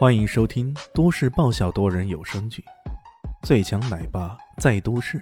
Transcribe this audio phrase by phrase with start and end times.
[0.00, 2.64] 欢迎收听都市爆笑多人有声剧
[3.46, 5.18] 《最强奶爸在都市》，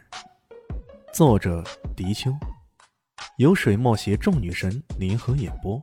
[1.12, 1.64] 作者：
[1.96, 2.30] 迪秋，
[3.38, 5.82] 由水墨携众女神联合演播，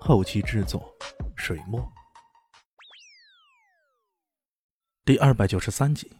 [0.00, 0.92] 后期制作：
[1.36, 1.80] 水墨。
[5.04, 6.10] 第二百九十三集，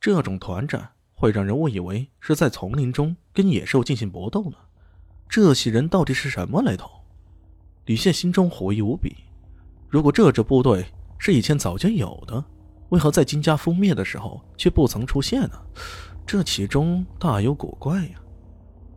[0.00, 4.56] 这种团战会让人误以为是在丛林中跟野兽进行搏斗呢。
[5.28, 6.90] 这些人到底是什么来头？
[7.84, 9.14] 李现心中狐疑无比。
[9.90, 10.82] 如果这支部队……
[11.24, 12.44] 是以前早就有的，
[12.88, 15.52] 为何在金家覆灭的时候却不曾出现呢？
[16.26, 18.18] 这其中大有古怪呀！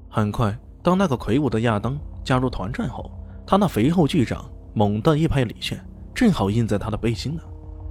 [0.09, 3.11] 很快，当那个魁梧的亚当加入团战后，
[3.45, 4.43] 他那肥厚巨掌
[4.73, 5.79] 猛地一拍李炫，
[6.15, 7.43] 正好印在他的背心呢。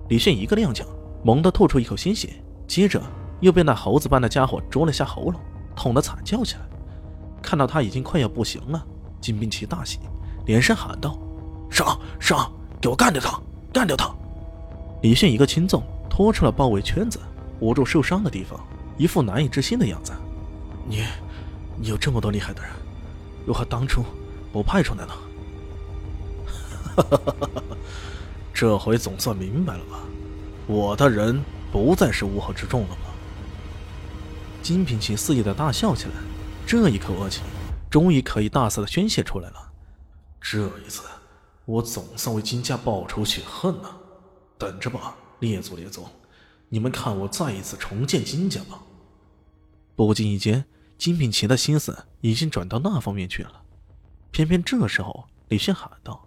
[0.09, 0.85] 李炫一个踉跄，
[1.23, 3.01] 猛地吐出一口鲜血，接着
[3.41, 5.41] 又被那猴子般的家伙啄了下喉咙，
[5.77, 6.63] 痛得惨叫起来。
[7.41, 8.85] 看到他已经快要不行了，
[9.21, 10.01] 金兵旗大喜，
[10.45, 11.17] 连声喊道
[11.71, 13.41] ：“上上，给我干掉他，
[13.73, 14.13] 干掉他！”
[15.05, 17.21] 李迅一个轻纵，拖出了包围圈子，
[17.61, 18.59] 捂住受伤的地方，
[18.97, 20.15] 一副难以置信的样子。
[20.89, 21.05] 你，
[21.79, 22.71] 你有这么多厉害的人，
[23.45, 24.03] 如何当初
[24.51, 25.13] 不派出来呢？
[26.97, 27.63] 哈哈哈！
[28.55, 30.01] 这回总算明白了吧？
[30.67, 33.13] 我的人不再是乌合之众了吗？
[34.63, 36.13] 金平奇肆意的大笑起来，
[36.67, 37.43] 这一口恶气
[37.91, 39.71] 终于可以大肆的宣泄出来了。
[40.41, 41.03] 这一次，
[41.67, 43.99] 我总算为金家报仇雪恨了。
[44.65, 46.09] 等着吧，列祖列宗，
[46.71, 48.81] 你们看我再一次重建金家吧！
[49.95, 50.65] 不经意间，
[50.97, 53.61] 金品奇的心思已经转到那方面去了。
[54.31, 56.27] 偏偏这时候，李炫喊道：“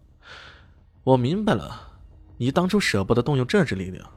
[1.03, 1.97] 我明白了，
[2.37, 4.07] 你当初舍不得动用这支力量，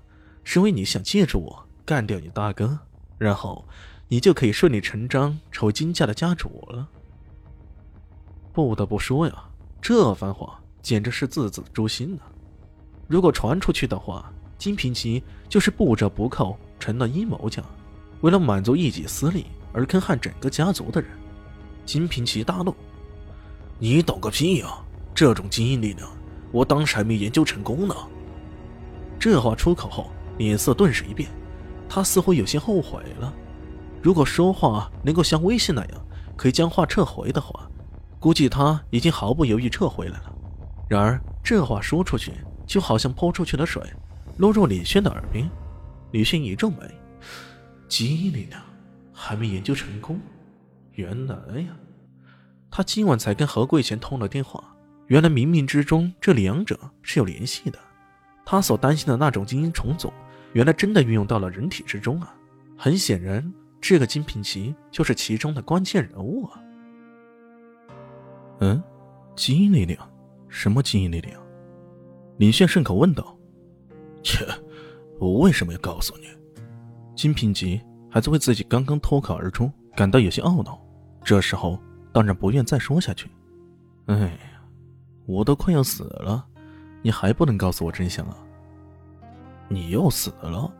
[0.44, 2.78] 是因为你想借助我干掉你大哥，
[3.16, 3.66] 然后
[4.08, 6.86] 你就可以顺理成章成为金家的家主了。”
[8.52, 9.44] 不得不说呀，
[9.80, 12.29] 这番话简直是字字诛心啊！
[13.10, 17.60] 如果传出去的话，金平奇就是不折不扣成了阴谋家，
[18.20, 21.10] 为了满足一己私利而坑害整个家族的人。
[21.84, 22.72] 金平奇大怒
[23.80, 24.68] ：“你懂个屁呀！
[25.12, 26.08] 这种基因力量，
[26.52, 27.96] 我当时还没研究成功呢。”
[29.18, 30.08] 这话出口后，
[30.38, 31.28] 脸色顿时一变，
[31.88, 33.34] 他似乎有些后悔了。
[34.00, 37.68] 如果说话能够像微信那样可以将话撤回的话，
[38.20, 40.32] 估计他已经毫不犹豫撤回来了。
[40.88, 42.30] 然而这话说出去。
[42.70, 43.82] 就好像泼出去的水，
[44.38, 45.50] 落入李轩的耳边。
[46.12, 46.76] 李轩一皱眉
[47.90, 48.62] ：“基因力量
[49.12, 50.20] 还没研究成功？
[50.92, 51.76] 原来呀，
[52.70, 54.62] 他今晚才跟何贵贤通了电话。
[55.08, 57.78] 原来冥冥之中，这两者是有联系的。
[58.46, 60.12] 他所担心的那种基因重组，
[60.52, 62.32] 原来真的运用到了人体之中啊！
[62.78, 66.62] 很显然，这个金品奇就是其中的关键人物啊。
[68.60, 68.80] 嗯，
[69.34, 70.08] 基因力量？
[70.48, 71.42] 什么基因力量？”
[72.40, 73.36] 李炫顺口问道
[74.24, 74.46] ：“切，
[75.18, 76.24] 我为什么要告诉你？”
[77.14, 77.78] 金品吉
[78.10, 80.80] 还在为自己刚刚脱口而出感到有些懊恼，
[81.22, 81.78] 这时候
[82.14, 83.30] 当然不愿再说下去。
[84.06, 84.62] 哎呀，
[85.26, 86.42] 我都快要死了，
[87.02, 88.34] 你还不能告诉我真相啊？
[89.68, 90.72] 你又死了？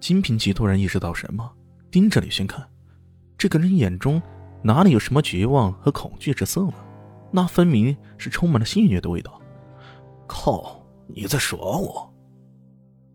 [0.00, 1.52] 金平吉突然意识到什么，
[1.90, 2.66] 盯着李轩看。
[3.36, 4.22] 这个人眼中
[4.62, 6.74] 哪里有什么绝望和恐惧之色呢？
[7.30, 9.38] 那分明是充满了戏谑的味道。
[10.26, 10.84] 靠！
[11.08, 12.12] 你在耍我！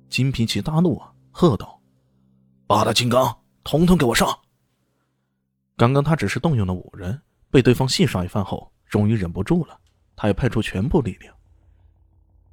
[0.09, 1.81] 金平奇大怒啊，喝道
[2.67, 4.27] ：“八大金刚，统统给我上！”
[5.77, 9.77] 刚刚他只是动用了五人，被对方戏耍一番后，终于忍不住了，
[10.15, 11.35] 他要派出全部力量。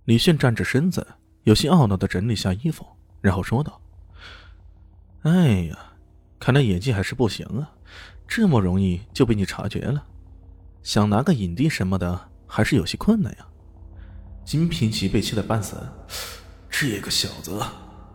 [0.04, 1.06] 李迅站着身子，
[1.44, 2.86] 有些懊恼的整理下衣服，
[3.20, 3.80] 然后说道
[5.22, 5.78] ：“哎呀，
[6.38, 7.70] 看来演技还是不行啊，
[8.26, 10.04] 这么容易就被你察觉了，
[10.82, 13.46] 想拿个影帝什么的，还是有些困难呀。”
[14.48, 15.76] 金平奇被气得半死，
[16.70, 17.62] 这个小子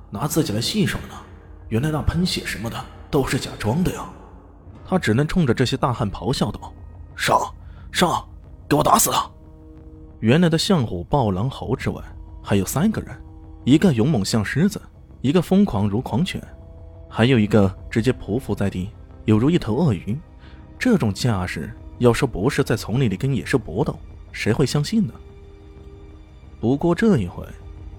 [0.09, 1.09] 拿自己来戏耍呢？
[1.69, 4.09] 原来那喷血什么的都是假装的呀！
[4.83, 6.73] 他只能冲着这些大汉咆哮道
[7.16, 7.39] ：“上
[7.91, 8.27] 上，
[8.67, 9.29] 给我打死他！”
[10.22, 12.01] 原来的象虎、豹、狼、猴之外，
[12.41, 13.16] 还有三个人：
[13.63, 14.81] 一个勇猛像狮子，
[15.22, 16.41] 一个疯狂如狂犬，
[17.08, 18.90] 还有一个直接匍匐在地，
[19.25, 20.17] 犹如一头鳄鱼。
[20.79, 23.96] 这种架势，要说不是在丛林里跟野兽搏斗，
[24.31, 25.13] 谁会相信呢？
[26.63, 27.45] 不过这一回，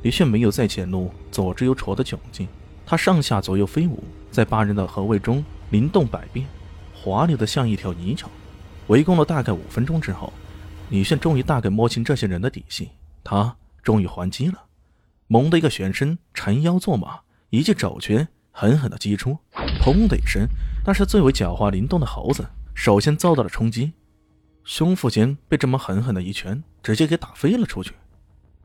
[0.01, 2.49] 李炫没有再显露左支右绌的窘境，
[2.87, 6.47] 他上下左右飞舞，在八人的合围中灵动百变，
[6.95, 8.27] 华丽的像一条泥鳅。
[8.87, 10.33] 围攻了大概五分钟之后，
[10.89, 12.89] 李炫终于大概摸清这些人的底细，
[13.23, 14.55] 他终于还击了，
[15.27, 17.21] 猛的一个旋身，缠腰坐马，
[17.51, 19.37] 一记肘拳狠狠的击出，
[19.79, 20.49] 砰的一声，
[20.87, 23.93] 那是最为狡猾灵动的猴子首先遭到了冲击，
[24.65, 27.93] 胸腹间被这么狠狠的一拳直接给打飞了出去。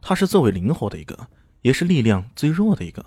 [0.02, 1.28] 他是最为灵活的一个，
[1.62, 3.06] 也是力量最弱的一个。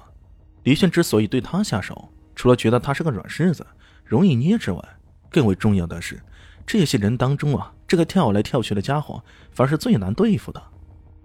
[0.65, 3.67] 李炫之所以对他下手，除了觉得他是个软柿子，
[4.05, 4.83] 容易捏之外，
[5.31, 6.23] 更为重要的是，
[6.67, 10.63] 这些人当中啊，这个跳来跳去的家伙，反而是最难对付的。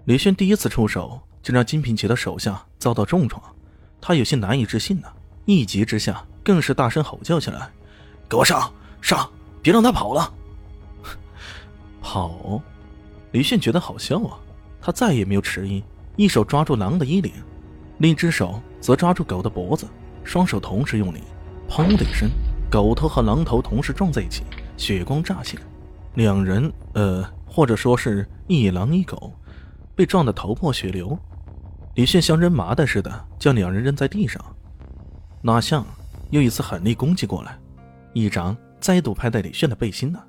[0.06, 3.42] 李炫第一次出手，就让金平奇的手下遭到重创，
[4.02, 5.08] 他有些难以置信呢。
[5.46, 7.70] 一急之下，更是大声吼叫起来
[8.28, 9.30] ：“给我上上，
[9.62, 10.34] 别让他跑了！”
[12.02, 12.62] 跑！
[13.32, 14.40] 李炫觉得好笑啊，
[14.82, 15.84] 他再也没有迟疑，
[16.16, 17.32] 一手抓住狼的衣领，
[18.00, 19.88] 另一只手则抓住狗的脖子，
[20.24, 21.22] 双手同时用力，
[21.70, 22.30] 砰的一声，
[22.70, 24.44] 狗头和狼头同时撞在一起，
[24.78, 25.60] 血光乍现，
[26.16, 29.34] 两人，呃，或者说是一狼一狗，
[29.96, 31.18] 被撞得头破血流。
[31.96, 34.40] 李炫像扔麻袋似的将两人扔在地上。
[35.42, 35.86] 哪像
[36.30, 37.58] 又一次狠力攻击过来，
[38.14, 40.20] 一掌再度拍在李炫的背心呢。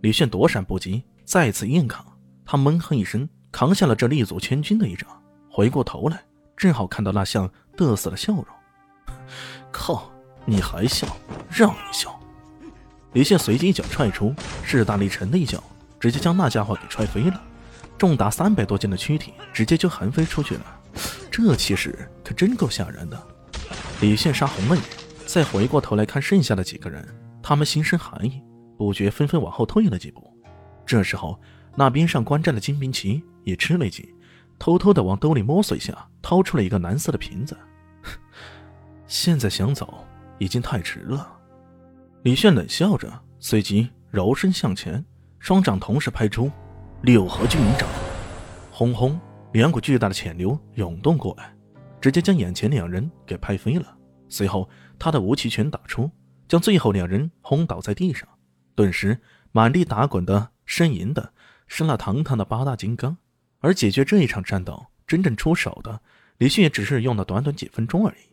[0.00, 2.04] 李炫躲闪不及，再次硬扛。
[2.46, 5.08] 他闷哼一声，扛下了这立足千钧的一掌。
[5.50, 6.22] 回过头来，
[6.56, 8.46] 正好看到那像得瑟的笑容。
[9.72, 10.10] 靠，
[10.44, 11.06] 你还笑？
[11.50, 12.18] 让你笑！
[13.12, 15.62] 李现随即一脚踹出，势大力沉的一脚，
[15.98, 17.42] 直接将那家伙给踹飞了。
[17.96, 20.80] 重达三百多斤的躯体直接就横飞出去了，
[21.30, 23.20] 这气势可真够吓人的。
[24.00, 24.84] 李现杀红了眼，
[25.26, 27.04] 再回过头来看剩下的几个人，
[27.42, 28.40] 他们心生寒意，
[28.76, 30.32] 不觉纷纷往后退了几步。
[30.86, 31.40] 这时候，
[31.74, 34.06] 那边上观战的金兵旗也吃了一惊，
[34.58, 37.56] 偷偷的往兜里摸索一下，掏出了一个蓝色的瓶子。
[39.06, 40.04] 现在想走，
[40.38, 41.34] 已经太迟了。
[42.24, 43.10] 李炫冷笑着，
[43.40, 45.02] 随即柔身向前，
[45.38, 46.50] 双掌同时拍出
[47.00, 47.88] 六合巨影掌，
[48.70, 49.18] 轰轰，
[49.52, 51.54] 两股巨大的潜流涌动过来。
[52.00, 53.96] 直接将眼前两人给拍飞了，
[54.28, 54.68] 随后
[54.98, 56.08] 他的无极拳打出，
[56.46, 58.28] 将最后两人轰倒在地上。
[58.76, 59.18] 顿时，
[59.50, 61.32] 满地打滚的、呻吟的
[61.66, 63.16] 是那堂堂的八大金刚。
[63.60, 66.00] 而解决这一场战斗，真正出手的
[66.38, 68.28] 李迅也只是用了短短几分钟而已。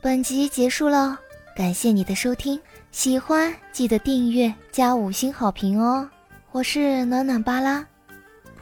[0.00, 1.18] 本集结束了，
[1.54, 2.60] 感谢你的收听，
[2.90, 6.08] 喜欢记得订阅加五星好评哦！
[6.52, 7.86] 我是暖暖巴拉。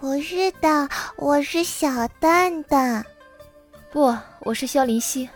[0.01, 3.05] 不是的，我是小蛋蛋。
[3.91, 5.29] 不，我是萧林希。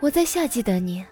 [0.00, 1.04] 我在夏季等你。